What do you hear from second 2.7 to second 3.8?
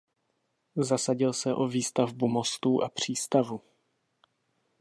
a přístavu.